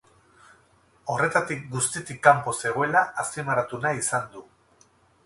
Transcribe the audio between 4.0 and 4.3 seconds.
izan